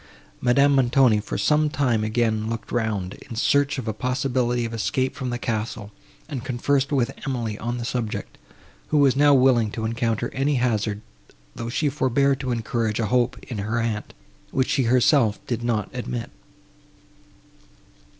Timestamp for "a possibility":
3.87-4.65